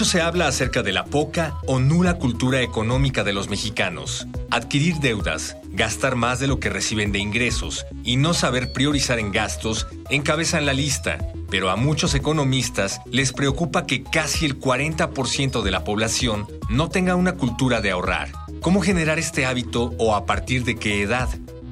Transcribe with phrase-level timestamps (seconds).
[0.00, 4.26] Mucho se habla acerca de la poca o nula cultura económica de los mexicanos.
[4.50, 9.30] Adquirir deudas, gastar más de lo que reciben de ingresos y no saber priorizar en
[9.30, 11.18] gastos encabezan la lista,
[11.50, 17.14] pero a muchos economistas les preocupa que casi el 40% de la población no tenga
[17.14, 18.32] una cultura de ahorrar.
[18.62, 21.28] ¿Cómo generar este hábito o a partir de qué edad?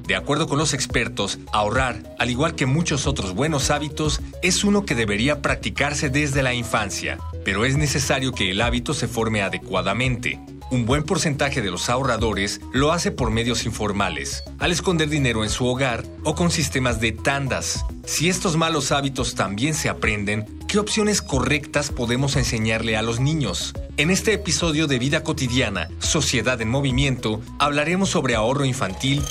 [0.08, 4.84] De acuerdo con los expertos, ahorrar, al igual que muchos otros buenos hábitos, es uno
[4.84, 10.38] que debería practicarse desde la infancia, pero es necesario que el hábito se forme adecuadamente.
[10.70, 15.50] Un buen porcentaje de los ahorradores lo hace por medios informales, al esconder dinero en
[15.50, 17.84] su hogar o con sistemas de tandas.
[18.04, 23.72] Si estos malos hábitos también se aprenden, ¿qué opciones correctas podemos enseñarle a los niños?
[23.96, 29.22] En este episodio de Vida Cotidiana, Sociedad en Movimiento, hablaremos sobre ahorro infantil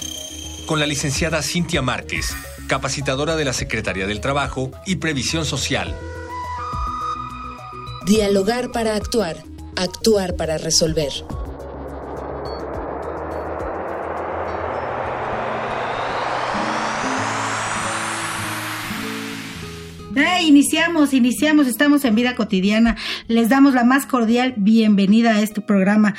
[0.65, 2.35] con la licenciada Cintia Márquez,
[2.67, 5.95] capacitadora de la Secretaría del Trabajo y Previsión Social.
[8.05, 9.43] Dialogar para actuar,
[9.75, 11.11] actuar para resolver.
[20.47, 22.97] iniciamos, iniciamos, estamos en vida cotidiana.
[23.27, 26.15] Les damos la más cordial bienvenida a este programa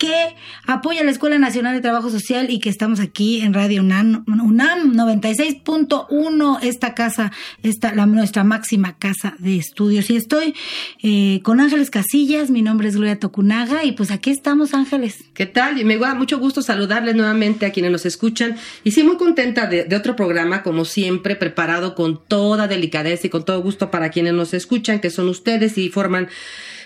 [0.00, 0.34] que
[0.66, 4.94] apoya la Escuela Nacional de Trabajo Social y que estamos aquí en Radio UNAM, UNAM
[4.94, 7.30] 96.1, esta casa,
[7.62, 10.08] esta, nuestra máxima casa de estudios.
[10.08, 10.54] Y estoy
[11.02, 15.22] eh, con Ángeles Casillas, mi nombre es Gloria Tocunaga y pues aquí estamos Ángeles.
[15.34, 15.78] ¿Qué tal?
[15.78, 19.66] Y me da mucho gusto saludarles nuevamente a quienes nos escuchan y sí muy contenta
[19.66, 24.08] de, de otro programa como siempre preparado con toda delicadeza y con todo gusto para
[24.08, 26.28] quienes nos escuchan, que son ustedes y forman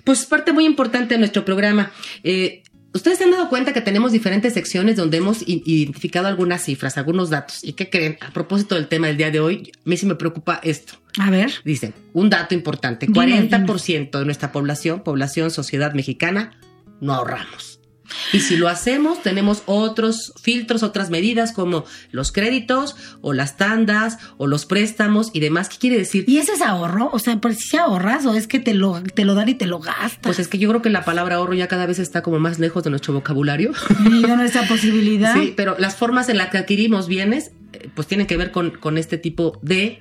[0.02, 1.92] pues parte muy importante de nuestro programa.
[2.24, 6.96] Eh, Ustedes se han dado cuenta que tenemos diferentes secciones donde hemos identificado algunas cifras,
[6.96, 7.64] algunos datos.
[7.64, 8.16] ¿Y qué creen?
[8.20, 10.94] A propósito del tema del día de hoy, a mí sí me preocupa esto.
[11.18, 11.52] A ver.
[11.64, 16.52] Dicen, un dato importante, 40% de nuestra población, población, sociedad mexicana,
[17.00, 17.73] no ahorramos.
[18.32, 24.18] Y si lo hacemos, tenemos otros filtros, otras medidas como los créditos o las tandas
[24.36, 25.68] o los préstamos y demás.
[25.68, 26.24] ¿Qué quiere decir?
[26.26, 27.10] ¿Y eso es ahorro?
[27.12, 29.66] O sea, ¿por si ahorras o es que te lo, te lo dan y te
[29.66, 30.18] lo gastas?
[30.22, 32.58] Pues es que yo creo que la palabra ahorro ya cada vez está como más
[32.58, 33.72] lejos de nuestro vocabulario.
[34.04, 35.34] Y de nuestra posibilidad.
[35.44, 38.70] Sí, pero las formas en las que adquirimos bienes, eh, pues tienen que ver con,
[38.70, 40.00] con este tipo de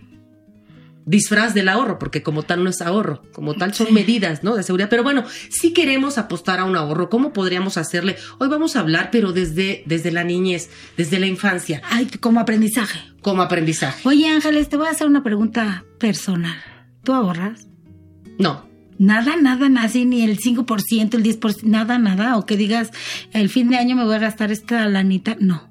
[1.06, 4.56] disfraz del ahorro, porque como tal no es ahorro, como tal son medidas, ¿no?
[4.56, 4.90] De seguridad.
[4.90, 8.16] Pero bueno, si queremos apostar a un ahorro, ¿cómo podríamos hacerle?
[8.40, 11.81] Hoy vamos a hablar, pero desde, desde la niñez, desde la infancia.
[11.90, 13.00] Ay, como aprendizaje.
[13.22, 14.08] Como aprendizaje.
[14.08, 16.58] Oye, Ángeles, te voy a hacer una pregunta personal.
[17.03, 17.68] ¿Tú ahorras?
[18.40, 18.72] No.
[19.00, 22.38] Nada, nada, así ni el 5%, el 10%, nada, nada.
[22.38, 22.91] O que digas,
[23.31, 25.35] el fin de año me voy a gastar esta lanita.
[25.40, 25.70] No.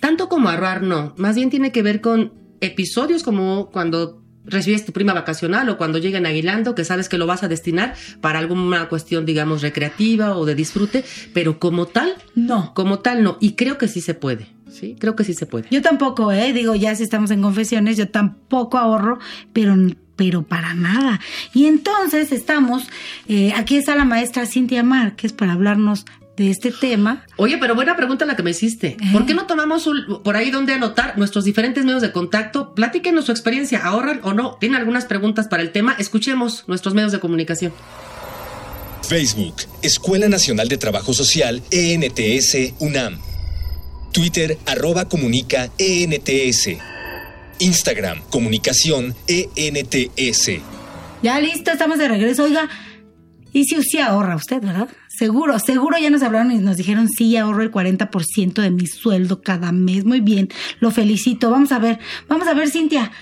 [0.00, 1.14] Tanto como ahorrar, no.
[1.16, 5.98] Más bien tiene que ver con episodios como cuando recibes tu prima vacacional o cuando
[5.98, 10.44] lleguen aguilando, que sabes que lo vas a destinar para alguna cuestión, digamos, recreativa o
[10.44, 12.74] de disfrute, pero como tal, no.
[12.74, 13.38] Como tal, no.
[13.40, 14.48] Y creo que sí se puede.
[14.70, 15.68] Sí, creo que sí se puede.
[15.70, 16.52] Yo tampoco, ¿eh?
[16.52, 19.18] Digo, ya si estamos en confesiones, yo tampoco ahorro,
[19.52, 19.76] pero
[20.16, 21.20] pero para nada.
[21.52, 22.84] Y entonces estamos,
[23.28, 26.06] eh, aquí está la maestra Cintia Márquez para hablarnos
[26.36, 27.24] de este tema.
[27.36, 28.88] Oye, pero buena pregunta la que me hiciste.
[28.88, 29.12] ¿Eh?
[29.12, 29.88] ¿Por qué no tomamos
[30.22, 32.74] por ahí donde anotar nuestros diferentes medios de contacto?
[32.74, 34.56] Platíquenos su experiencia, ahorran o no.
[34.60, 35.94] ¿Tienen algunas preguntas para el tema?
[35.98, 37.72] Escuchemos nuestros medios de comunicación.
[39.08, 43.18] Facebook, Escuela Nacional de Trabajo Social, ENTS, UNAM.
[44.12, 46.78] Twitter, arroba comunica, ENTS.
[47.58, 50.50] Instagram, comunicación, ENTS.
[51.22, 52.44] Ya listo, estamos de regreso.
[52.44, 52.68] Oiga,
[53.54, 54.88] y si usted ahorra usted, ¿verdad?
[55.08, 59.42] Seguro, seguro ya nos hablaron y nos dijeron, sí, ahorro el 40% de mi sueldo
[59.42, 60.04] cada mes.
[60.04, 60.48] Muy bien,
[60.80, 61.50] lo felicito.
[61.50, 63.12] Vamos a ver, vamos a ver, Cintia.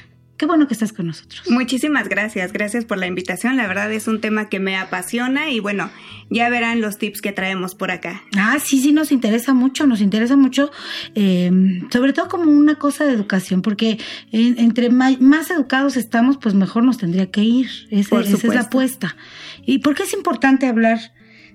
[0.42, 1.42] Qué bueno que estás con nosotros.
[1.50, 3.56] Muchísimas gracias, gracias por la invitación.
[3.56, 5.88] La verdad es un tema que me apasiona y bueno,
[6.30, 8.24] ya verán los tips que traemos por acá.
[8.36, 10.72] Ah, sí, sí, nos interesa mucho, nos interesa mucho,
[11.14, 14.00] em, sobre todo como una cosa de educación, porque
[14.32, 17.68] entre más, educados estamos, pues mejor nos tendría que ir.
[17.90, 19.14] esa es la apuesta.
[19.64, 20.98] ¿Y por qué es importante hablar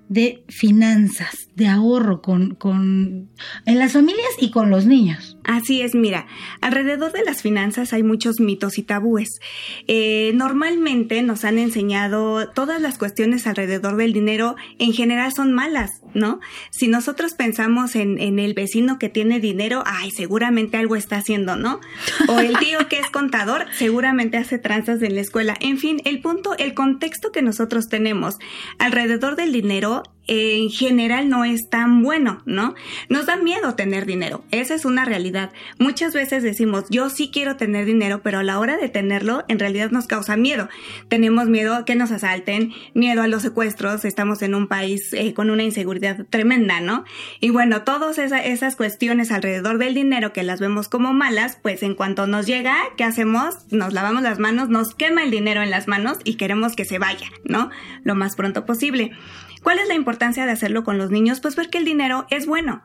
[0.10, 3.30] de finanzas, de ahorro con, con,
[3.66, 5.37] en las familias y con los niños?
[5.48, 6.28] Así es, mira,
[6.60, 9.40] alrededor de las finanzas hay muchos mitos y tabúes.
[9.88, 16.02] Eh, normalmente nos han enseñado todas las cuestiones alrededor del dinero en general son malas,
[16.14, 16.42] ¿no?
[16.70, 21.56] Si nosotros pensamos en, en el vecino que tiene dinero, ay, seguramente algo está haciendo,
[21.56, 21.80] ¿no?
[22.28, 25.56] O el tío que es contador, seguramente hace tranzas en la escuela.
[25.62, 28.36] En fin, el punto, el contexto que nosotros tenemos
[28.80, 32.76] alrededor del dinero en general no es tan bueno, ¿no?
[33.10, 35.52] Nos da miedo tener dinero, esa es una realidad.
[35.80, 39.60] Muchas veces decimos, yo sí quiero tener dinero, pero a la hora de tenerlo en
[39.60, 40.70] realidad nos causa miedo.
[41.08, 45.34] Tenemos miedo a que nos asalten, miedo a los secuestros, estamos en un país eh,
[45.34, 47.06] con una inseguridad tremenda, ¿no?
[47.40, 51.96] Y bueno, todas esas cuestiones alrededor del dinero que las vemos como malas, pues en
[51.96, 53.56] cuanto nos llega, ¿qué hacemos?
[53.72, 57.00] Nos lavamos las manos, nos quema el dinero en las manos y queremos que se
[57.00, 57.70] vaya, ¿no?
[58.04, 59.12] Lo más pronto posible.
[59.68, 61.42] ¿Cuál es la importancia de hacerlo con los niños?
[61.42, 62.84] Pues ver que el dinero es bueno.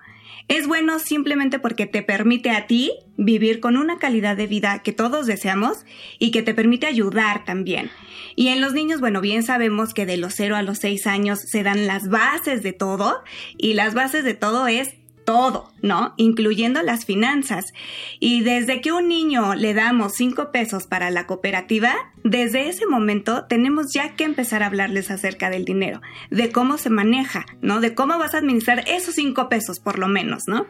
[0.49, 4.90] Es bueno simplemente porque te permite a ti vivir con una calidad de vida que
[4.90, 5.87] todos deseamos
[6.19, 7.93] y que te permite ayudar también.
[8.34, 11.38] Y en los niños, bueno, bien sabemos que de los 0 a los 6 años
[11.46, 13.23] se dan las bases de todo
[13.56, 14.93] y las bases de todo es
[15.32, 16.12] todo, ¿no?
[16.19, 17.73] Incluyendo las finanzas.
[18.20, 23.46] Y desde que un niño le damos cinco pesos para la cooperativa, desde ese momento
[23.49, 27.81] tenemos ya que empezar a hablarles acerca del dinero, de cómo se maneja, ¿no?
[27.81, 30.67] De cómo vas a administrar esos cinco pesos, por lo menos, ¿no?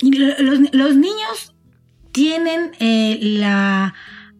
[0.00, 1.56] Y los, niños
[2.12, 3.94] tienen eh, la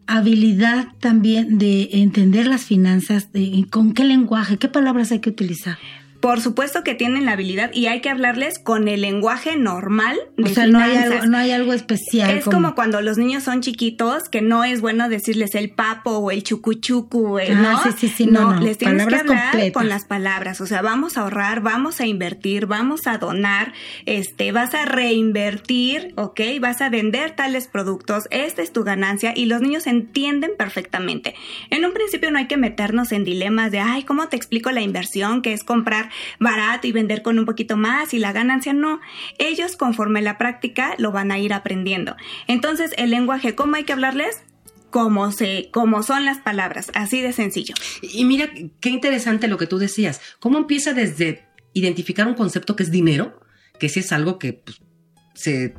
[0.06, 3.28] habilidad también de entender las finanzas,
[3.70, 5.78] con qué lenguaje, qué palabras hay que utilizar.
[6.22, 10.16] Por supuesto que tienen la habilidad y hay que hablarles con el lenguaje normal.
[10.36, 12.30] De o sea, no hay, algo, no hay algo especial.
[12.30, 12.76] Es como...
[12.76, 17.38] cuando los niños son chiquitos, que no es bueno decirles el papo o el chucuchucu,
[17.38, 17.82] ah, ¿no?
[17.82, 20.60] Sí, sí, sí, no, les tienes que hablar con las palabras.
[20.60, 23.72] O sea, vamos a ahorrar, vamos a invertir, vamos a donar,
[24.06, 26.40] este, vas a reinvertir, ¿ok?
[26.60, 31.34] Vas a vender tales productos, esta es tu ganancia y los niños entienden perfectamente.
[31.70, 34.82] En un principio no hay que meternos en dilemas de, ay, ¿cómo te explico la
[34.82, 35.42] inversión?
[35.42, 39.00] Que es comprar barato y vender con un poquito más y la ganancia no.
[39.38, 42.16] Ellos conforme la práctica lo van a ir aprendiendo.
[42.46, 44.42] Entonces, el lenguaje, ¿cómo hay que hablarles?
[44.90, 47.74] como se, como son las palabras, así de sencillo.
[48.02, 50.20] Y mira, qué interesante lo que tú decías.
[50.38, 53.40] ¿Cómo empieza desde identificar un concepto que es dinero?
[53.80, 54.82] Que si es algo que pues,
[55.34, 55.74] se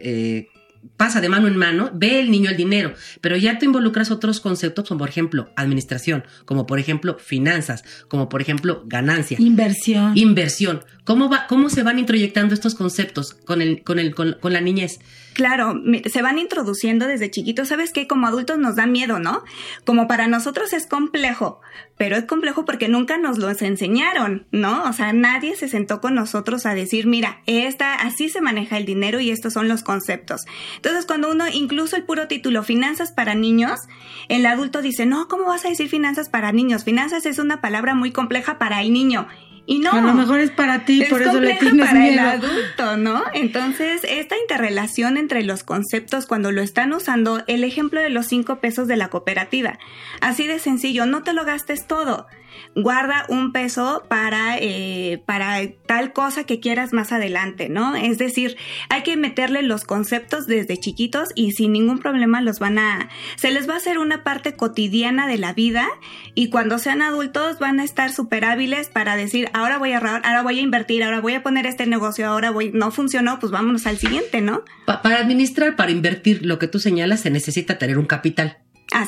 [0.00, 0.48] eh,
[0.96, 4.40] pasa de mano en mano, ve el niño el dinero, pero ya te involucras otros
[4.40, 9.36] conceptos como por ejemplo administración, como por ejemplo finanzas, como por ejemplo ganancia.
[9.40, 10.16] Inversión.
[10.16, 10.84] Inversión.
[11.04, 14.60] ¿Cómo, va, cómo se van introyectando estos conceptos con, el, con, el, con, con la
[14.60, 14.98] niñez?
[15.34, 15.74] Claro,
[16.10, 17.68] se van introduciendo desde chiquitos.
[17.68, 18.08] ¿Sabes qué?
[18.08, 19.44] Como adultos nos da miedo, ¿no?
[19.84, 21.60] Como para nosotros es complejo,
[21.98, 24.84] pero es complejo porque nunca nos lo enseñaron, ¿no?
[24.84, 28.86] O sea, nadie se sentó con nosotros a decir, mira, esta, así se maneja el
[28.86, 30.46] dinero y estos son los conceptos.
[30.76, 33.80] Entonces, cuando uno, incluso el puro título, finanzas para niños,
[34.28, 36.84] el adulto dice, no, ¿cómo vas a decir finanzas para niños?
[36.84, 39.26] Finanzas es una palabra muy compleja para el niño.
[39.68, 39.90] Y no.
[39.90, 43.24] A lo mejor es para ti, por eso le tienes para el adulto, ¿no?
[43.34, 48.60] Entonces, esta interrelación entre los conceptos cuando lo están usando, el ejemplo de los cinco
[48.60, 49.78] pesos de la cooperativa.
[50.20, 52.28] Así de sencillo, no te lo gastes todo
[52.74, 57.96] guarda un peso para, eh, para tal cosa que quieras más adelante, ¿no?
[57.96, 58.56] Es decir,
[58.88, 63.50] hay que meterle los conceptos desde chiquitos y sin ningún problema los van a, se
[63.50, 65.86] les va a hacer una parte cotidiana de la vida
[66.34, 70.22] y cuando sean adultos van a estar súper hábiles para decir, ahora voy a ahorrar,
[70.24, 73.52] ahora voy a invertir, ahora voy a poner este negocio, ahora voy, no funcionó, pues
[73.52, 74.62] vámonos al siguiente, ¿no?
[74.86, 78.58] para administrar, para invertir, lo que tú señalas, se necesita tener un capital.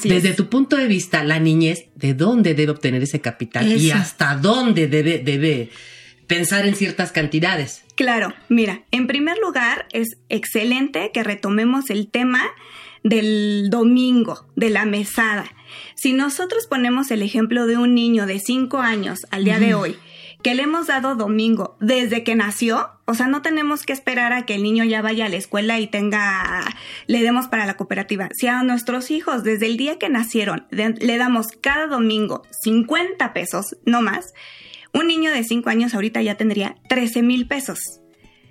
[0.05, 4.37] Desde tu punto de vista, la niñez, ¿de dónde debe obtener ese capital y hasta
[4.37, 5.71] dónde debe, debe
[6.27, 7.85] pensar en ciertas cantidades?
[7.95, 12.43] Claro, mira, en primer lugar es excelente que retomemos el tema
[13.03, 15.47] del domingo, de la mesada.
[15.95, 19.97] Si nosotros ponemos el ejemplo de un niño de 5 años al día de hoy,
[20.43, 24.45] que le hemos dado domingo desde que nació, o sea, no tenemos que esperar a
[24.45, 26.63] que el niño ya vaya a la escuela y tenga,
[27.07, 28.29] le demos para la cooperativa.
[28.39, 33.79] Si a nuestros hijos desde el día que nacieron le damos cada domingo 50 pesos,
[33.87, 34.35] no más,
[34.93, 38.03] un niño de 5 años ahorita ya tendría 13 mil pesos.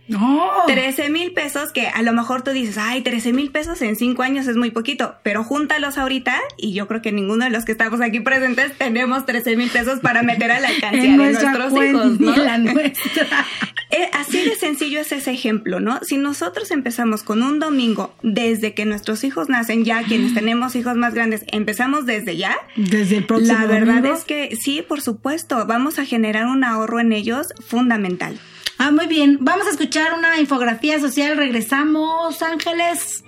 [0.08, 0.52] No.
[0.68, 4.22] 13 mil pesos que a lo mejor tú dices, ay, 13 mil pesos en 5
[4.24, 7.72] años es muy poquito, pero júntalos ahorita y yo creo que ninguno de los que
[7.72, 12.20] estamos aquí presentes tenemos 13 mil pesos para meter a la alcancía de nuestros hijos,
[12.20, 12.36] ¿no?
[12.36, 13.46] La nuestra.
[13.90, 16.02] Eh, así de sencillo es ese ejemplo, ¿no?
[16.04, 20.98] Si nosotros empezamos con un domingo desde que nuestros hijos nacen, ya quienes tenemos hijos
[20.98, 22.58] más grandes, empezamos desde ya.
[22.76, 24.14] Desde el próximo La verdad domingo.
[24.14, 28.38] es que sí, por supuesto, vamos a generar un ahorro en ellos fundamental.
[28.78, 29.40] Ah, muy bien.
[29.42, 31.36] Vamos a escuchar una infografía social.
[31.38, 33.24] Regresamos, Ángeles.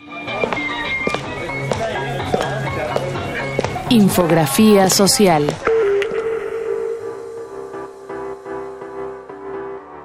[3.89, 5.45] Infografía social.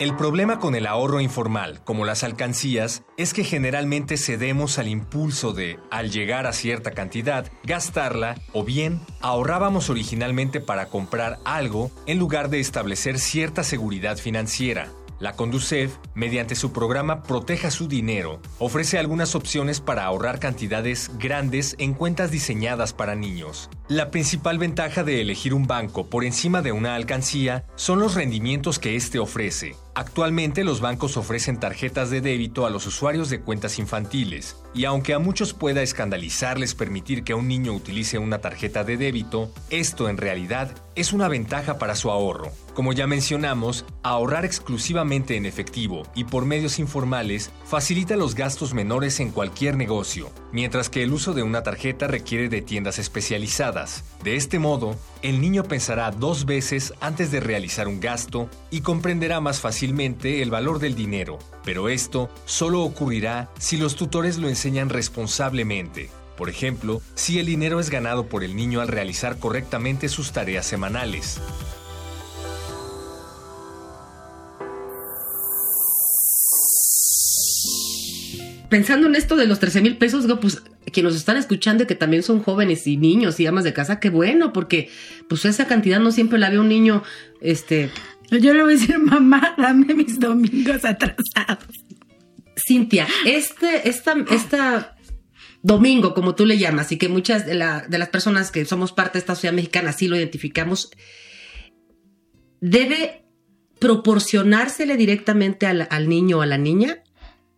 [0.01, 5.53] El problema con el ahorro informal, como las alcancías, es que generalmente cedemos al impulso
[5.53, 12.19] de, al llegar a cierta cantidad, gastarla o bien ahorrábamos originalmente para comprar algo en
[12.19, 14.89] lugar de establecer cierta seguridad financiera.
[15.21, 21.77] La Conducef, mediante su programa Proteja su Dinero, ofrece algunas opciones para ahorrar cantidades grandes
[21.79, 23.71] en cuentas diseñadas para niños.
[23.89, 28.79] La principal ventaja de elegir un banco por encima de una alcancía son los rendimientos
[28.79, 29.77] que éste ofrece.
[29.97, 35.15] Actualmente los bancos ofrecen tarjetas de débito a los usuarios de cuentas infantiles, y aunque
[35.15, 40.17] a muchos pueda escandalizarles permitir que un niño utilice una tarjeta de débito, esto en
[40.17, 42.51] realidad es una ventaja para su ahorro.
[42.75, 49.21] Como ya mencionamos, ahorrar exclusivamente en efectivo y por medios informales facilita los gastos menores
[49.21, 54.03] en cualquier negocio, mientras que el uso de una tarjeta requiere de tiendas especializadas.
[54.25, 59.41] De este modo, el niño pensará dos veces antes de realizar un gasto y comprenderá
[59.41, 64.91] más fácilmente el valor del dinero, pero esto solo ocurrirá si los tutores lo enseñan
[64.91, 66.11] responsablemente.
[66.37, 70.67] Por ejemplo, si el dinero es ganado por el niño al realizar correctamente sus tareas
[70.67, 71.41] semanales.
[78.69, 80.63] Pensando en esto de los 13 mil pesos, pues
[80.95, 84.01] quienes nos están escuchando y que también son jóvenes y niños y amas de casa,
[84.01, 84.89] qué bueno, porque
[85.29, 87.03] pues esa cantidad no siempre la ve un niño,
[87.43, 87.91] este,
[88.31, 91.69] Yo le voy a decir, mamá, dame mis domingos atrasados.
[92.57, 94.97] Cintia, este, esta, esta
[95.63, 98.93] domingo, como tú le llamas, y que muchas de, la- de las personas que somos
[98.93, 100.91] parte de esta sociedad mexicana así lo identificamos,
[102.61, 103.25] debe
[103.81, 107.03] proporcionársele directamente al, al niño o a la niña,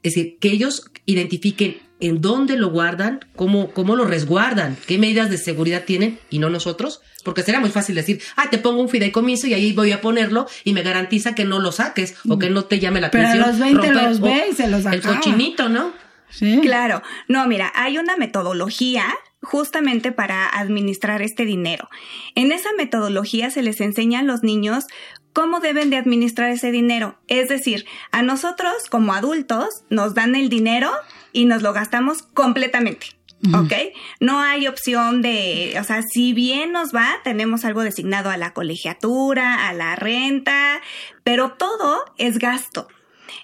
[0.02, 5.30] es decir, que ellos identifiquen en dónde lo guardan, cómo, cómo lo resguardan, qué medidas
[5.30, 8.88] de seguridad tienen y no nosotros, porque sería muy fácil decir, ah, te pongo un
[8.88, 12.50] fideicomiso y ahí voy a ponerlo y me garantiza que no lo saques o que
[12.50, 13.50] no te llame la Pero a atención.
[13.50, 15.16] los 20 romper- los ve y se los El acaba.
[15.16, 15.92] cochinito, ¿no?
[16.28, 16.58] Sí.
[16.60, 19.06] Claro, no, mira, hay una metodología
[19.42, 21.88] justamente para administrar este dinero.
[22.34, 24.84] En esa metodología se les enseña a los niños
[25.32, 27.18] cómo deben de administrar ese dinero.
[27.28, 30.90] Es decir, a nosotros como adultos nos dan el dinero
[31.36, 33.08] y nos lo gastamos completamente.
[33.54, 33.72] ¿Ok?
[34.18, 38.54] No hay opción de, o sea, si bien nos va, tenemos algo designado a la
[38.54, 40.80] colegiatura, a la renta,
[41.22, 42.88] pero todo es gasto.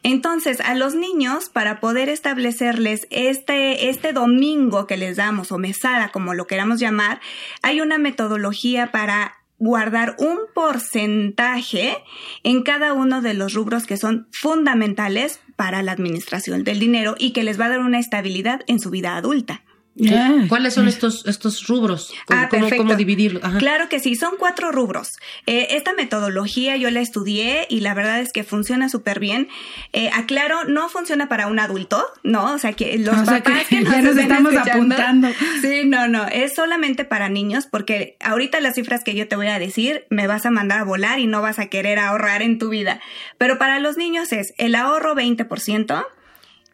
[0.02, 6.08] Entonces, a los niños, para poder establecerles este, este domingo que les damos, o mesada,
[6.08, 7.20] como lo queramos llamar,
[7.60, 11.96] hay una metodología para guardar un porcentaje
[12.42, 17.32] en cada uno de los rubros que son fundamentales para la administración del dinero y
[17.32, 19.62] que les va a dar una estabilidad en su vida adulta.
[20.10, 22.12] Ah, ¿Cuáles son estos, estos rubros?
[22.26, 22.84] ¿Cómo, Ah, cómo- perfecto.
[22.84, 23.40] cómo dividirlo?
[23.42, 23.58] Ajá.
[23.58, 25.10] Claro que sí, son cuatro rubros.
[25.44, 29.48] Eh, esta metodología yo la estudié y la verdad es que funciona súper bien.
[29.92, 32.54] Eh, aclaro, no funciona para un adulto, ¿no?
[32.54, 35.28] O sea, que los O papás que que, ya nos estamos escuchando- apuntando.
[35.60, 39.48] Sí, no, no, es solamente para niños porque ahorita las cifras que yo te voy
[39.48, 42.58] a decir me vas a mandar a volar y no vas a querer ahorrar en
[42.58, 43.00] tu vida.
[43.36, 46.06] Pero para los niños es el ahorro 20%,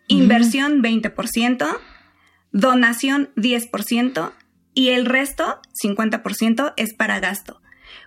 [0.06, 1.66] inversión 20%,
[2.52, 4.32] donación 10%
[4.74, 7.60] y el resto, 50%, es para gasto.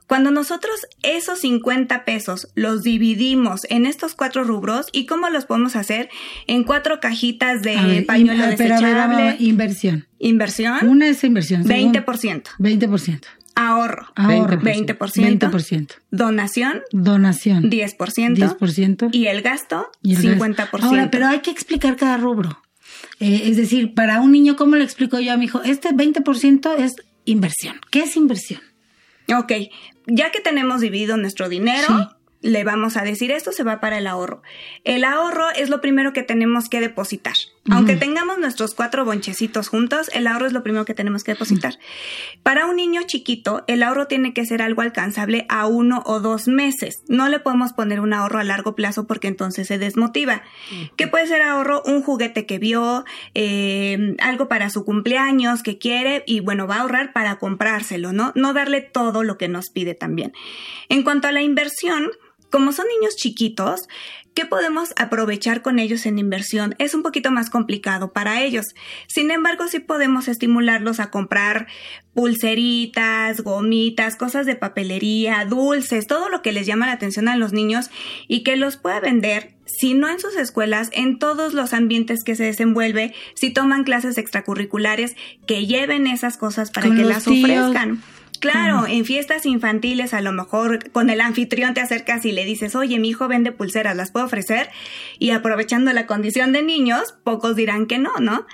[0.07, 5.75] Cuando nosotros esos 50 pesos los dividimos en estos cuatro rubros, ¿y cómo los podemos
[5.77, 6.09] hacer?
[6.47, 10.07] En cuatro cajitas de ver, pañuelo in- pero a ver, desechable, inversión.
[10.19, 11.63] inversión, Una es inversión.
[11.65, 13.27] según- 20%, 20%.
[13.55, 14.59] ahorro, Ahorro.
[14.61, 15.95] 20%, 20%.
[16.11, 17.69] donación, Donación.
[17.69, 19.09] 10%, 10%.
[19.13, 20.31] y el gasto, y el resto.
[20.33, 20.83] 50%.
[20.87, 22.61] Ahora, pero hay que explicar cada rubro.
[23.21, 25.61] Eh, es decir, para un niño, ¿cómo le explico yo a mi hijo?
[25.63, 27.79] Este 20% es inversión.
[27.91, 28.59] ¿Qué es inversión?
[29.37, 29.51] Ok,
[30.07, 31.93] ya que tenemos dividido nuestro dinero, Sí.
[32.41, 34.41] le vamos a decir esto se va para el ahorro.
[34.83, 37.35] El ahorro es lo primero que tenemos que depositar.
[37.69, 41.77] Aunque tengamos nuestros cuatro bonchecitos juntos, el ahorro es lo primero que tenemos que depositar.
[42.41, 46.47] Para un niño chiquito, el ahorro tiene que ser algo alcanzable a uno o dos
[46.47, 47.03] meses.
[47.07, 50.41] No le podemos poner un ahorro a largo plazo porque entonces se desmotiva.
[50.95, 51.83] ¿Qué puede ser ahorro?
[51.85, 56.81] Un juguete que vio, eh, algo para su cumpleaños que quiere y bueno, va a
[56.81, 58.31] ahorrar para comprárselo, ¿no?
[58.33, 60.33] No darle todo lo que nos pide también.
[60.89, 62.09] En cuanto a la inversión,
[62.51, 63.87] como son niños chiquitos,
[64.33, 66.73] ¿Qué podemos aprovechar con ellos en inversión?
[66.77, 68.67] Es un poquito más complicado para ellos.
[69.07, 71.67] Sin embargo, sí podemos estimularlos a comprar
[72.13, 77.51] pulseritas, gomitas, cosas de papelería, dulces, todo lo que les llama la atención a los
[77.51, 77.91] niños
[78.29, 82.35] y que los pueda vender, si no en sus escuelas, en todos los ambientes que
[82.35, 88.01] se desenvuelve, si toman clases extracurriculares, que lleven esas cosas para que las ofrezcan.
[88.41, 92.75] Claro, en fiestas infantiles a lo mejor con el anfitrión te acercas y le dices,
[92.75, 94.71] oye, mi hijo vende pulseras, ¿las puedo ofrecer?
[95.19, 98.47] Y aprovechando la condición de niños, pocos dirán que no, ¿no?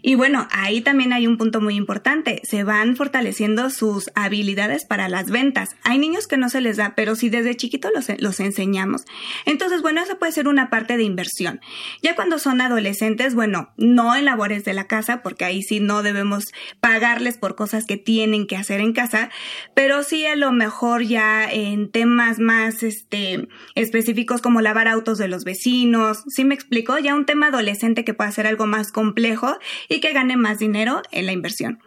[0.00, 5.10] Y bueno, ahí también hay un punto muy importante, se van fortaleciendo sus habilidades para
[5.10, 5.76] las ventas.
[5.82, 9.02] Hay niños que no se les da, pero si desde chiquito los, los enseñamos.
[9.44, 11.60] Entonces, bueno, eso puede ser una parte de inversión.
[12.02, 16.02] Ya cuando son adolescentes, bueno, no en labores de la casa, porque ahí sí no
[16.02, 16.46] debemos
[16.80, 19.30] pagarles por cosas que tienen que hacer en casa,
[19.74, 25.28] pero sí a lo mejor ya en temas más este, específicos como lavar autos de
[25.28, 26.98] los vecinos, ¿sí me explico?
[26.98, 31.02] Ya un tema adolescente que pueda ser algo más complejo y que gane más dinero
[31.10, 31.80] en la inversión.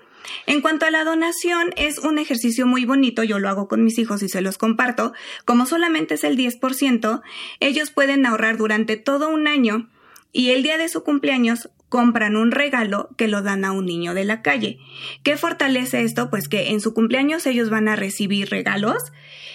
[0.46, 3.98] En cuanto a la donación, es un ejercicio muy bonito, yo lo hago con mis
[3.98, 5.13] hijos y se los comparto.
[5.46, 7.22] Como solamente es el 10%,
[7.60, 9.89] ellos pueden ahorrar durante todo un año
[10.32, 14.13] y el día de su cumpleaños compran un regalo que lo dan a un niño
[14.13, 14.79] de la calle.
[15.24, 16.29] ¿Qué fortalece esto?
[16.29, 19.12] Pues que en su cumpleaños ellos van a recibir regalos,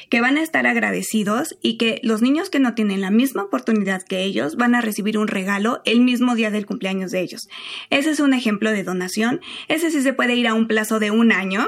[0.08, 4.02] que van a estar agradecidos y que los niños que no tienen la misma oportunidad
[4.02, 7.48] que ellos van a recibir un regalo el mismo día del cumpleaños de ellos.
[7.90, 9.40] Ese es un ejemplo de donación.
[9.68, 11.66] Ese sí se puede ir a un plazo de un año.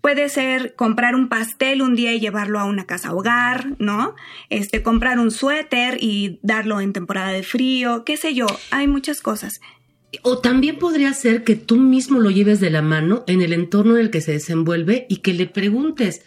[0.00, 4.14] Puede ser comprar un pastel un día y llevarlo a una casa hogar, ¿no?
[4.48, 9.20] Este, comprar un suéter y darlo en temporada de frío, qué sé yo, hay muchas
[9.20, 9.60] cosas.
[10.22, 13.96] O también podría ser que tú mismo lo lleves de la mano en el entorno
[13.96, 16.22] en el que se desenvuelve y que le preguntes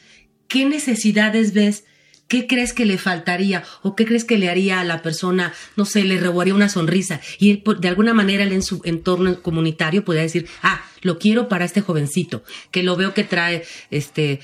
[0.48, 1.86] qué necesidades ves,
[2.28, 5.86] qué crees que le faltaría o qué crees que le haría a la persona, no
[5.86, 7.22] sé, le robaría una sonrisa.
[7.40, 11.66] Y de alguna manera él en su entorno comunitario podría decir, ah, lo quiero para
[11.66, 14.42] este jovencito, que lo veo que trae este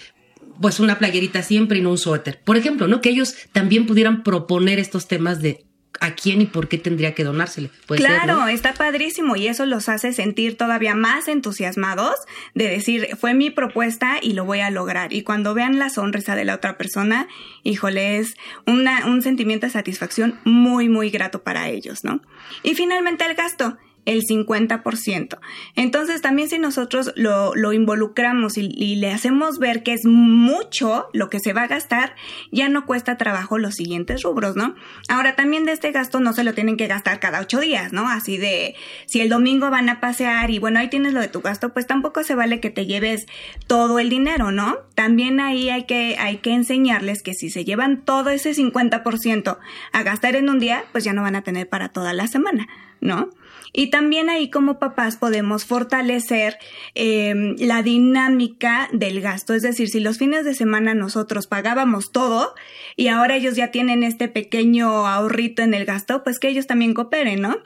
[0.59, 2.41] pues una playerita siempre y no un suéter.
[2.43, 2.99] Por ejemplo, ¿no?
[2.99, 5.66] Que ellos también pudieran proponer estos temas de
[5.99, 7.69] a quién y por qué tendría que donársele.
[7.87, 12.15] claro, está padrísimo y eso los hace sentir todavía más entusiasmados
[12.53, 15.13] de decir, fue mi propuesta y lo voy a lograr.
[15.13, 17.27] Y cuando vean la sonrisa de la otra persona,
[17.63, 18.35] híjole, es
[18.65, 22.21] una, un sentimiento de satisfacción muy, muy grato para ellos, ¿no?
[22.63, 25.37] Y finalmente el gasto el 50%.
[25.75, 31.29] Entonces también si nosotros lo, lo involucramos y, le hacemos ver que es mucho lo
[31.29, 32.15] que se va a gastar,
[32.49, 34.75] ya no cuesta trabajo los siguientes rubros, ¿no?
[35.09, 38.07] Ahora también de este gasto no se lo tienen que gastar cada ocho días, ¿no?
[38.07, 38.75] Así de,
[39.07, 41.85] si el domingo van a pasear y bueno, ahí tienes lo de tu gasto, pues
[41.85, 43.25] tampoco se vale que te lleves
[43.67, 44.77] todo el dinero, ¿no?
[44.95, 49.57] También ahí hay que, hay que enseñarles que si se llevan todo ese 50%
[49.91, 52.69] a gastar en un día, pues ya no van a tener para toda la semana,
[53.01, 53.29] ¿no?
[53.73, 56.57] Y también ahí como papás podemos fortalecer
[56.95, 59.53] em, la dinámica del gasto.
[59.53, 62.53] Es decir, si los fines de semana nosotros pagábamos todo
[62.95, 66.93] y ahora ellos ya tienen este pequeño ahorrito en el gasto, pues que ellos también
[66.93, 67.57] cooperen, ¿no?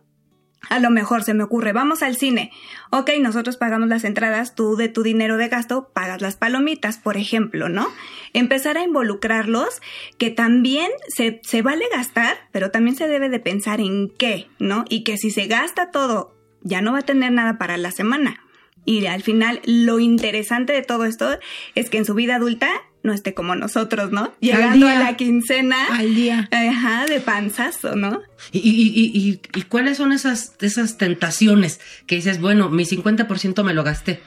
[0.69, 2.51] A lo mejor se me ocurre, vamos al cine.
[2.91, 7.17] Ok, nosotros pagamos las entradas, tú de tu dinero de gasto pagas las palomitas, por
[7.17, 7.87] ejemplo, ¿no?
[8.33, 9.81] Empezar a involucrarlos,
[10.17, 14.85] que también se, se vale gastar, pero también se debe de pensar en qué, ¿no?
[14.87, 18.41] Y que si se gasta todo, ya no va a tener nada para la semana.
[18.85, 21.37] Y al final, lo interesante de todo esto
[21.75, 22.71] es que en su vida adulta
[23.03, 24.33] no esté como nosotros, ¿no?
[24.39, 25.77] Llegando a la quincena.
[25.91, 26.49] Al día.
[26.51, 28.21] Ajá, de panzazo, ¿no?
[28.51, 33.83] ¿Y, y, y, cuáles son esas, esas tentaciones que dices, bueno, mi 50% me lo
[33.83, 34.21] gasté?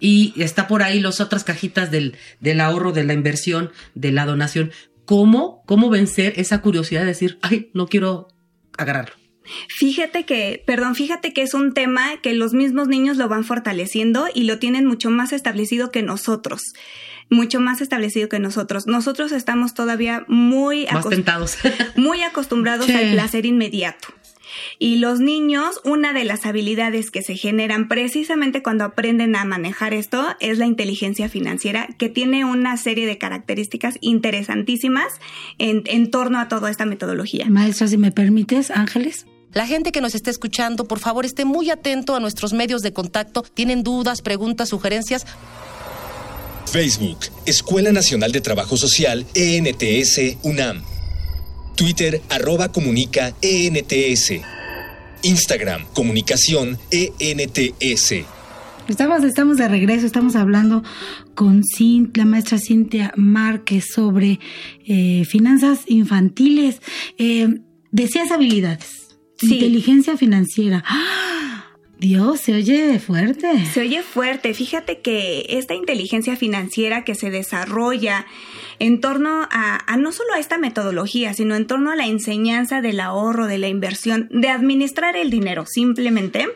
[0.00, 4.26] Y está por ahí las otras cajitas del, del ahorro, de la inversión, de la
[4.26, 4.72] donación.
[5.04, 8.28] ¿Cómo, cómo vencer esa curiosidad de decir, ay, no quiero
[8.76, 9.14] agarrarlo?
[9.68, 14.26] Fíjate que, perdón, fíjate que es un tema que los mismos niños lo van fortaleciendo
[14.32, 16.62] y lo tienen mucho más establecido que nosotros
[17.30, 18.86] mucho más establecido que nosotros.
[18.86, 20.86] Nosotros estamos todavía muy,
[21.96, 24.08] muy acostumbrados al placer inmediato.
[24.78, 29.94] Y los niños, una de las habilidades que se generan precisamente cuando aprenden a manejar
[29.94, 35.06] esto es la inteligencia financiera, que tiene una serie de características interesantísimas
[35.58, 37.46] en, en torno a toda esta metodología.
[37.48, 39.26] Maestra, si me permites, Ángeles.
[39.52, 42.92] La gente que nos esté escuchando, por favor, esté muy atento a nuestros medios de
[42.92, 43.42] contacto.
[43.42, 45.26] Tienen dudas, preguntas, sugerencias.
[46.68, 50.82] Facebook, Escuela Nacional de Trabajo Social, ENTS, UNAM.
[51.76, 54.32] Twitter, arroba comunica, ENTS.
[55.22, 58.24] Instagram, comunicación, ENTS.
[58.86, 60.82] Estamos, estamos de regreso, estamos hablando
[61.34, 61.62] con
[62.14, 64.38] la maestra Cintia Márquez sobre
[64.86, 66.80] eh, finanzas infantiles.
[67.16, 70.84] Eh, deseas habilidades, inteligencia financiera.
[70.86, 71.67] ¡Ah!
[71.98, 73.64] Dios, se oye fuerte.
[73.66, 74.54] Se oye fuerte.
[74.54, 78.26] Fíjate que esta inteligencia financiera que se desarrolla
[78.78, 83.00] en torno a, no solo a esta metodología, sino en torno a la enseñanza del
[83.00, 86.46] ahorro, de la inversión, de administrar el dinero simplemente,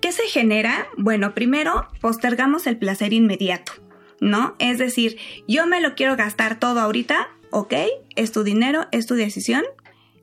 [0.00, 0.86] ¿Qué se genera?
[0.96, 3.72] Bueno, primero postergamos el placer inmediato,
[4.20, 4.54] ¿no?
[4.60, 5.16] Es decir,
[5.48, 7.74] yo me lo quiero gastar todo ahorita, ok,
[8.14, 9.64] es tu dinero, es tu decisión.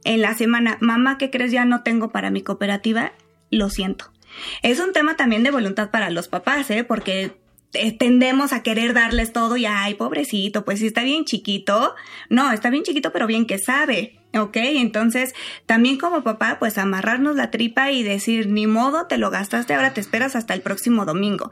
[0.06, 1.52] En la semana, mamá, ¿qué crees?
[1.52, 3.12] Ya no tengo para mi cooperativa,
[3.52, 4.15] lo siento.
[4.62, 6.84] Es un tema también de voluntad para los papás, ¿eh?
[6.84, 7.32] Porque
[7.76, 11.96] eh, tendemos a querer darles todo y, ay, pobrecito, pues si está bien chiquito.
[12.30, 14.20] No, está bien chiquito, pero bien que sabe.
[14.38, 14.58] ¿Ok?
[14.58, 15.34] Entonces,
[15.66, 19.94] también como papá, pues amarrarnos la tripa y decir, ni modo, te lo gastaste, ahora
[19.94, 21.52] te esperas hasta el próximo domingo.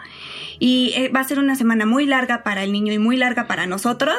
[0.60, 3.48] Y eh, va a ser una semana muy larga para el niño y muy larga
[3.48, 4.18] para nosotros,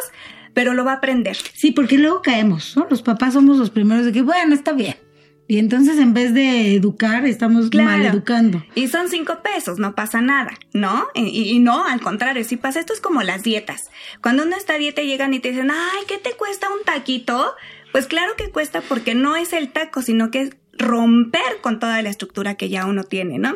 [0.55, 1.37] pero lo va a aprender.
[1.37, 2.87] Sí, porque luego caemos, ¿no?
[2.89, 4.97] Los papás somos los primeros de que, bueno, está bien.
[5.47, 8.65] Y entonces en vez de educar, estamos mal educando.
[8.75, 11.07] Y son cinco pesos, no pasa nada, ¿no?
[11.15, 13.83] Y, y, no, al contrario, si pasa, esto es como las dietas.
[14.23, 17.55] Cuando uno está a dieta llegan y te dicen, ay, ¿qué te cuesta un taquito?
[17.93, 22.01] Pues claro que cuesta porque no es el taco, sino que es romper con toda
[22.03, 23.55] la estructura que ya uno tiene, ¿no?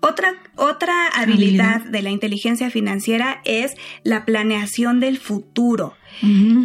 [0.00, 5.94] Otra, otra habilidad de la inteligencia financiera es la planeación del futuro.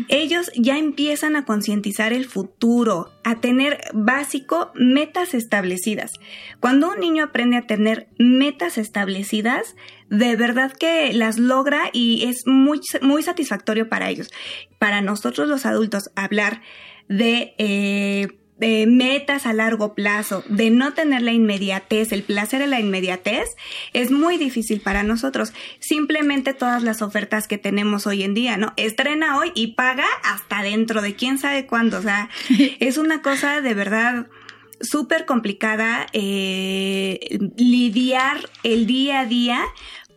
[0.07, 6.13] Ellos ya empiezan a concientizar el futuro, a tener básico metas establecidas.
[6.61, 9.75] Cuando un niño aprende a tener metas establecidas,
[10.09, 14.31] de verdad que las logra y es muy, muy satisfactorio para ellos.
[14.79, 16.61] Para nosotros los adultos, hablar
[17.09, 18.27] eh,
[18.61, 23.49] de, metas a largo plazo, de no tener la inmediatez, el placer de la inmediatez,
[23.93, 25.53] es muy difícil para nosotros.
[25.79, 28.73] Simplemente todas las ofertas que tenemos hoy en día, ¿no?
[28.77, 31.97] Estrena hoy y paga hasta dentro de quién sabe cuándo.
[31.97, 32.29] O sea,
[32.79, 34.27] es una cosa de verdad
[34.81, 39.63] súper complicada eh, lidiar el día a día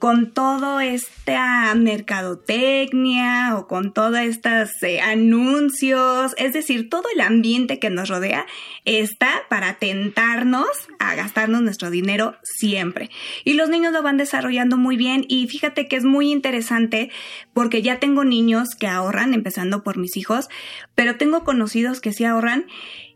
[0.04, 7.78] con toda esta mercadotecnia o con todos estos eh, anuncios, es decir, todo el ambiente
[7.78, 8.44] que nos rodea
[8.84, 13.08] está para tentarnos a gastarnos nuestro dinero siempre.
[13.46, 17.10] Y los niños lo van desarrollando muy bien y fíjate que es muy interesante
[17.54, 20.50] porque ya tengo niños que ahorran, empezando por mis hijos,
[20.94, 22.66] pero tengo conocidos que sí ahorran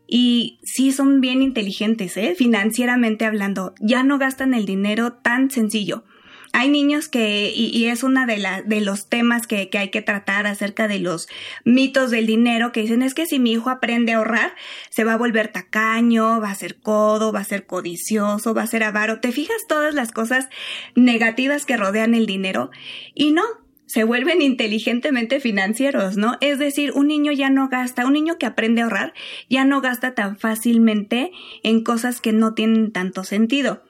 [0.07, 2.35] y sí son bien inteligentes, ¿eh?
[2.35, 6.05] financieramente hablando, ya no gastan el dinero tan sencillo
[6.52, 10.02] hay niños que, y, es una de, la, de los temas que, que, hay que
[10.02, 11.28] tratar acerca de los
[11.64, 14.54] mitos del dinero, que dicen es que si mi hijo aprende a ahorrar,
[14.90, 18.66] se va a volver tacaño, va a ser codo, va a ser codicioso, va a
[18.66, 19.20] ser avaro.
[19.20, 20.48] ¿Te fijas todas las cosas
[20.94, 22.70] negativas que rodean el dinero?
[23.14, 23.44] Y no,
[23.88, 26.37] se vuelven inteligentemente financieros, ¿no?
[26.40, 29.14] Es decir, un niño ya no gasta, un niño que aprende a ahorrar
[29.48, 31.32] ya no gasta tan fácilmente
[31.62, 33.82] en cosas que no tienen tanto sentido.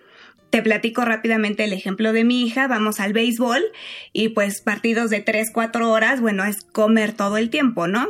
[0.50, 3.62] Te platico rápidamente el ejemplo de mi hija, vamos al béisbol
[4.12, 8.08] y pues partidos de 3, 4 horas, bueno, es comer todo el tiempo, ¿no?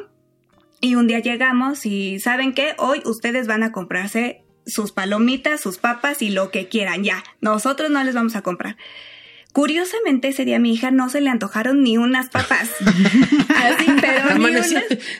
[0.80, 2.74] Y un día llegamos y ¿saben qué?
[2.78, 7.24] Hoy ustedes van a comprarse sus palomitas, sus papas y lo que quieran, ya.
[7.40, 8.76] Nosotros no les vamos a comprar.
[9.52, 12.70] Curiosamente, ese día a mi hija no se le antojaron ni unas papas.
[12.80, 14.74] Así, pero ni unas.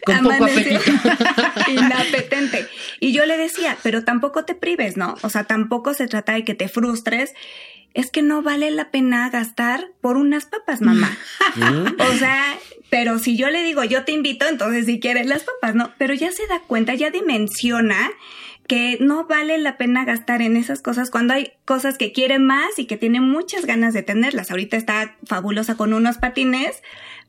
[0.05, 0.47] Con poco
[1.71, 2.69] Inapetente.
[3.01, 5.17] Y yo le decía, pero tampoco te prives, ¿no?
[5.23, 7.33] O sea, tampoco se trata de que te frustres.
[7.95, 11.17] Es que no vale la pena gastar por unas papas, mamá.
[11.99, 12.59] o sea,
[12.91, 15.93] pero si yo le digo, yo te invito, entonces si quieres las papas, ¿no?
[15.99, 18.11] Pero ya se da cuenta, ya dimensiona
[18.69, 22.79] que no vale la pena gastar en esas cosas cuando hay cosas que quiere más
[22.79, 24.51] y que tiene muchas ganas de tenerlas.
[24.51, 26.83] Ahorita está fabulosa con unos patines,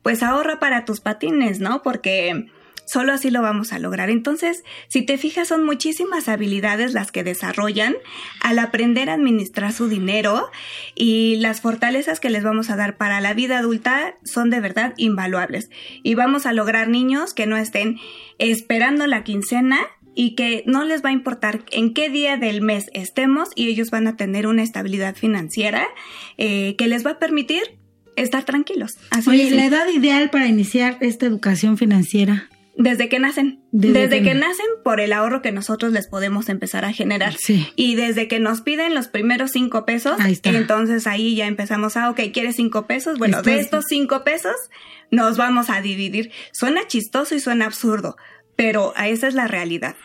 [0.04, 1.82] pues ahorra para tus patines, ¿no?
[1.82, 2.52] Porque
[2.86, 4.10] solo así lo vamos a lograr.
[4.10, 7.95] Entonces, si te fijas, son muchísimas habilidades las que desarrollan
[8.41, 10.49] al aprender a administrar su dinero
[10.95, 14.93] y las fortalezas que les vamos a dar para la vida adulta son de verdad
[14.97, 15.69] invaluables.
[16.04, 17.97] Y vamos a lograr niños que no estén
[18.39, 19.80] esperando la quincena
[20.19, 23.89] y que no les va a importar en qué día del mes estemos y ellos
[23.89, 25.88] van a tener una estabilidad financiera
[26.38, 27.62] eh, que les va a permitir
[28.17, 28.97] estar tranquilos.
[29.12, 32.49] Así Oye, la edad ideal para iniciar esta educación financiera.
[32.75, 33.62] Desde que nacen.
[33.71, 37.36] Desde, que, nacen por el ahorro que nosotros les podemos empezar a generar.
[37.38, 37.67] Sí.
[37.77, 42.19] Y desde que nos piden los primeros cinco pesos, entonces ahí ya empezamos a, ok,
[42.34, 43.19] ¿quieres cinco pesos?
[43.19, 44.55] Bueno, de estos cinco pesos
[45.12, 46.32] nos vamos a dividir.
[46.51, 48.17] Suena chistoso y suena absurdo,
[48.58, 49.95] pero esa es la realidad.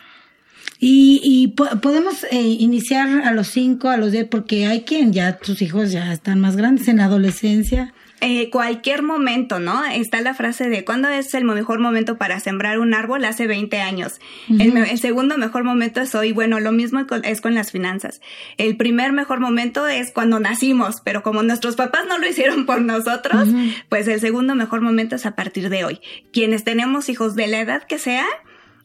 [0.79, 5.12] Y, y po- podemos eh, iniciar a los 5, a los 10, porque hay quien
[5.12, 7.94] ya, tus hijos ya están más grandes en la adolescencia.
[8.20, 9.85] Eh, cualquier momento, ¿no?
[9.85, 13.24] Está la frase de ¿cuándo es el mejor momento para sembrar un árbol?
[13.27, 14.14] Hace 20 años.
[14.48, 16.33] el, segundo mejor momento es hoy.
[16.33, 18.22] Bueno, lo mismo con- es con las finanzas.
[18.57, 22.81] El primer mejor momento es cuando nacimos, pero como nuestros papás no lo hicieron por
[22.81, 23.48] nosotros,
[23.90, 26.00] pues el segundo mejor momento es a partir de hoy.
[26.33, 28.24] Quienes tenemos hijos de la edad que sea,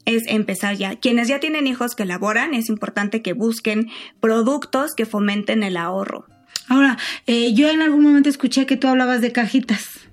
[0.05, 0.95] es empezar ya.
[0.95, 6.25] Quienes ya tienen hijos que laboran, es importante que busquen productos que fomenten el ahorro.
[6.67, 10.08] Ahora, eh, yo en algún momento escuché que tú hablabas de cajitas.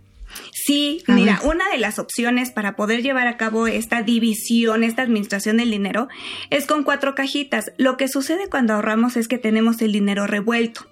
[0.67, 1.49] Sí, A mira, ver.
[1.55, 6.09] una de las opciones para poder llevar a cabo esta división, esta administración del dinero,
[6.51, 7.71] es con cuatro cajitas.
[7.77, 10.87] Lo que sucede cuando ahorramos es que tenemos el dinero revuelto.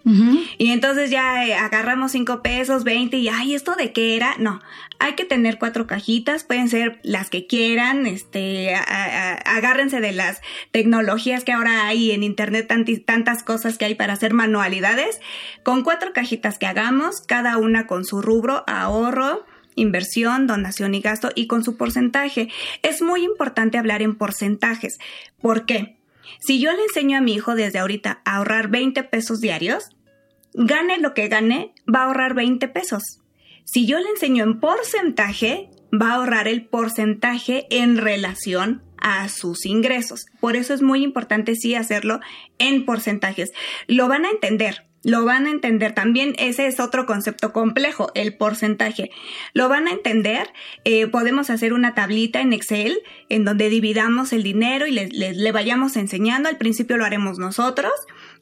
[0.58, 4.36] Y entonces ya eh, agarramos cinco pesos, 20 y, ay, ¿esto de qué era?
[4.38, 4.60] No,
[5.00, 10.12] hay que tener cuatro cajitas, pueden ser las que quieran, este, a- a- agárrense de
[10.12, 12.70] las tecnologías que ahora hay en internet,
[13.04, 15.20] tantas cosas que hay para hacer manualidades,
[15.64, 21.30] con cuatro cajitas que hagamos, cada una con su rubro, ahorro, inversión, donación y gasto
[21.34, 22.48] y con su porcentaje.
[22.82, 24.98] Es muy importante hablar en porcentajes.
[25.40, 25.98] ¿Por qué?
[26.40, 29.90] Si yo le enseño a mi hijo desde ahorita a ahorrar 20 pesos diarios,
[30.54, 33.20] gane lo que gane, va a ahorrar 20 pesos.
[33.64, 39.66] Si yo le enseño en porcentaje, va a ahorrar el porcentaje en relación a sus
[39.66, 40.26] ingresos.
[40.40, 42.20] Por eso es muy importante sí hacerlo
[42.58, 43.52] en porcentajes.
[43.86, 44.86] Lo van a entender.
[45.04, 49.10] Lo van a entender también, ese es otro concepto complejo, el porcentaje.
[49.52, 50.48] Lo van a entender,
[50.84, 55.52] eh, podemos hacer una tablita en Excel en donde dividamos el dinero y le, le-
[55.52, 56.48] vayamos enseñando.
[56.48, 57.92] Al principio lo haremos nosotros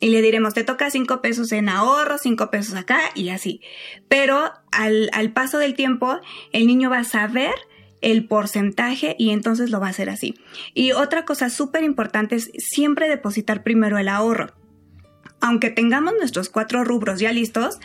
[0.00, 3.60] y le diremos, te toca cinco pesos en ahorro, cinco pesos acá y así.
[4.08, 6.20] Pero al, al paso del tiempo,
[6.52, 7.54] el niño va a saber
[8.02, 10.34] el porcentaje y entonces lo va a hacer así.
[10.74, 14.54] Y otra cosa súper importante es siempre depositar primero el ahorro
[15.42, 17.78] aunque tengamos nuestros cuatro rubros ya listos,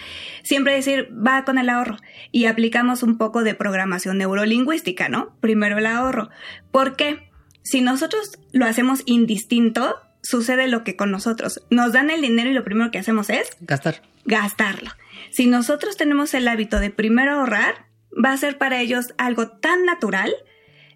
[0.44, 1.98] siempre decir va con el ahorro
[2.32, 5.36] y aplicamos un poco de programación neurolingüística, ¿no?
[5.42, 6.30] Primero el ahorro.
[6.72, 7.30] ¿Por qué?
[7.64, 11.64] Si nosotros lo hacemos indistinto, sucede lo que con nosotros.
[11.70, 14.02] Nos dan el dinero y lo primero que hacemos es Gastar.
[14.24, 14.92] gastarlo.
[15.32, 17.88] Si nosotros tenemos el hábito de primero ahorrar,
[18.24, 20.32] va a ser para ellos algo tan natural,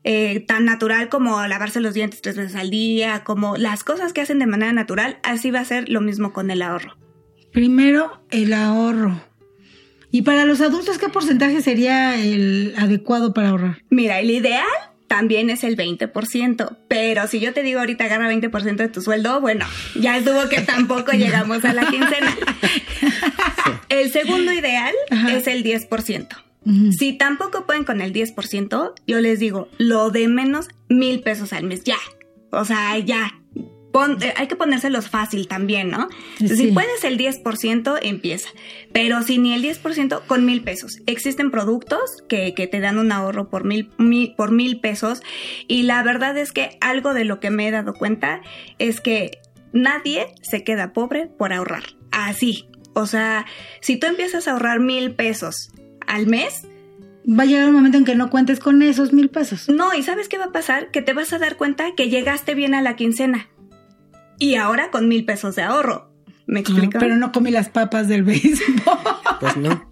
[0.04, 4.22] eh, tan natural como lavarse los dientes tres veces al día, como las cosas que
[4.22, 6.98] hacen de manera natural, así va a ser lo mismo con el ahorro.
[7.52, 9.22] Primero, el ahorro.
[10.12, 13.84] Y para los adultos, ¿qué porcentaje sería el adecuado para ahorrar?
[13.90, 14.66] Mira, el ideal
[15.08, 19.42] también es el 20%, pero si yo te digo ahorita agarra 20% de tu sueldo,
[19.42, 19.66] bueno,
[20.00, 22.36] ya estuvo que tampoco llegamos a la quincena.
[23.90, 25.34] El segundo ideal Ajá.
[25.34, 26.28] es el 10%.
[26.97, 31.63] Si tampoco pueden con el 10%, yo les digo, lo de menos mil pesos al
[31.63, 31.97] mes, ya.
[32.52, 33.32] O sea, ya.
[33.91, 36.08] Pon- eh, hay que ponérselos fácil también, ¿no?
[36.34, 36.67] Entonces, Sí.
[36.67, 38.47] Si puedes el 10%, empieza.
[38.93, 40.97] Pero si ni el 10%, con mil pesos.
[41.08, 45.21] Existen productos que, que te dan un ahorro por mil, mil- por mil pesos.
[45.67, 48.41] Y la verdad es que algo de lo que me he dado cuenta
[48.80, 49.39] es que
[49.74, 51.84] nadie se queda pobre por ahorrar.
[52.12, 52.67] Así.
[52.93, 53.45] O sea,
[53.82, 55.69] si tú empiezas a ahorrar mil pesos
[56.08, 56.66] al mes,
[57.30, 59.70] Va a llegar un momento en que no cuentes con esos mil pesos.
[59.70, 60.90] no, ¿y sabes qué va a pasar?
[60.90, 63.48] Que te vas a dar cuenta que llegaste bien a la quincena.
[64.40, 66.12] Y ahora con mil pesos de ahorro.
[66.48, 66.98] ¿Me explico?
[67.00, 68.82] Pero no comí las papas del béisbol.
[69.40, 69.90] Pues no.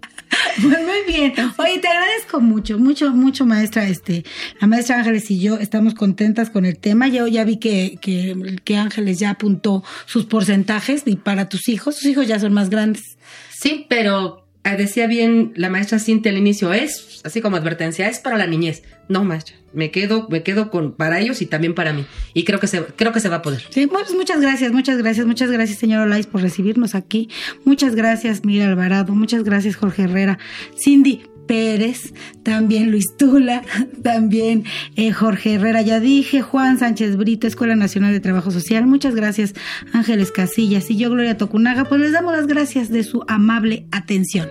[0.62, 1.32] Pues muy bien.
[1.58, 3.88] Oye, te agradezco mucho, mucho, mucho, maestra.
[3.88, 4.24] Este,
[4.60, 7.08] la maestra Ángeles y yo estamos contentas con el tema.
[7.08, 11.96] Yo ya vi que, que, que Ángeles ya apuntó sus porcentajes y para tus hijos,
[11.96, 13.16] tus hijos ya son más grandes.
[13.50, 18.38] Sí, pero decía bien la maestra Cintia al inicio, es así como advertencia, es para
[18.38, 18.82] la niñez.
[19.08, 22.06] No, maestra, me quedo, me quedo con para ellos y también para mí.
[22.34, 23.62] Y creo que se, creo que se va a poder.
[23.70, 27.28] Sí, pues muchas gracias, muchas gracias, muchas gracias, señor Olais, por recibirnos aquí.
[27.64, 30.38] Muchas gracias, Mira Alvarado, muchas gracias, Jorge Herrera,
[30.78, 33.64] Cindy Pérez, también Luis Tula,
[34.04, 34.62] también
[34.94, 39.54] eh, Jorge Herrera, ya dije, Juan Sánchez Brito, Escuela Nacional de Trabajo Social, muchas gracias,
[39.92, 44.48] Ángeles Casillas y yo, Gloria Tocunaga, pues les damos las gracias de su amable atención.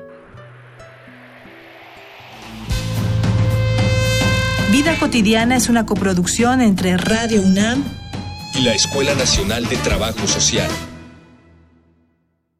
[4.74, 7.82] Vida cotidiana es una coproducción entre Radio UNAM
[8.56, 10.70] Y la Escuela Nacional de Trabajo Social.